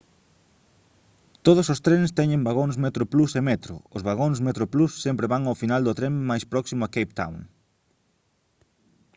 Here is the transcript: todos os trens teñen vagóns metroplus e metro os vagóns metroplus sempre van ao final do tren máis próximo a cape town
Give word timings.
todos 1.45 1.65
os 1.73 1.83
trens 1.85 2.15
teñen 2.19 2.45
vagóns 2.47 2.75
metroplus 2.85 3.31
e 3.39 3.41
metro 3.49 3.73
os 3.95 4.05
vagóns 4.07 4.37
metroplus 4.47 4.91
sempre 5.05 5.29
van 5.33 5.43
ao 5.45 5.59
final 5.61 5.81
do 5.83 5.97
tren 5.99 6.13
máis 6.29 6.43
próximo 6.53 6.81
a 6.83 6.91
cape 6.95 7.13
town 7.19 7.35